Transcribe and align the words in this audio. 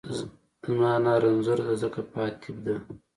زما 0.65 0.89
انا 0.97 1.13
رنځورۀ 1.21 1.63
دۀ 1.67 1.73
ځکه 1.81 2.01
په 2.11 2.19
اتېب 2.29 2.55
دۀ 2.65 2.75